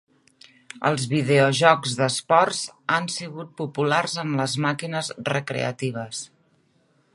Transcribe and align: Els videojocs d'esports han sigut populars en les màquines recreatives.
Els 0.89 1.03
videojocs 1.11 1.93
d'esports 1.99 2.63
han 2.95 3.05
sigut 3.17 3.53
populars 3.63 4.17
en 4.25 4.35
les 4.41 4.59
màquines 4.67 5.15
recreatives. 5.31 6.27